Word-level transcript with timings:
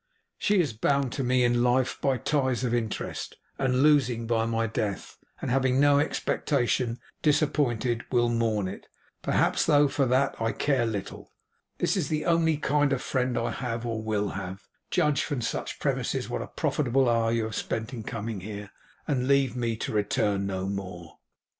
She 0.39 0.59
is 0.59 0.73
bound 0.73 1.11
to 1.11 1.23
me 1.23 1.43
in 1.43 1.61
life 1.61 1.99
by 2.01 2.17
ties 2.17 2.63
of 2.63 2.73
interest, 2.73 3.35
and 3.59 3.83
losing 3.83 4.25
by 4.25 4.47
my 4.47 4.65
death, 4.65 5.19
and 5.39 5.51
having 5.51 5.79
no 5.79 5.99
expectation 5.99 6.97
disappointed, 7.21 8.05
will 8.11 8.27
mourn 8.27 8.67
it, 8.67 8.87
perhaps; 9.21 9.67
though 9.67 9.87
for 9.87 10.07
that 10.07 10.35
I 10.41 10.53
care 10.53 10.87
little. 10.87 11.33
This 11.77 11.95
is 11.95 12.07
the 12.07 12.25
only 12.25 12.57
kind 12.57 12.91
of 12.93 13.01
friend 13.03 13.37
I 13.37 13.51
have 13.51 13.85
or 13.85 14.01
will 14.01 14.29
have. 14.29 14.63
Judge 14.89 15.21
from 15.21 15.39
such 15.41 15.79
premises 15.79 16.27
what 16.27 16.41
a 16.41 16.47
profitable 16.47 17.07
hour 17.07 17.31
you 17.31 17.43
have 17.43 17.53
spent 17.53 17.93
in 17.93 18.01
coming 18.01 18.39
here, 18.39 18.71
and 19.07 19.27
leave 19.27 19.55
me, 19.55 19.75
to 19.75 19.93
return 19.93 20.47
no 20.47 20.65
more. 20.65 21.19